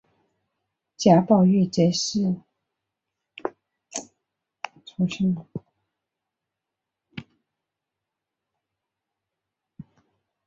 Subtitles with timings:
[0.97, 1.83] 贾宝玉则
[4.83, 5.63] 总是敬陪末座。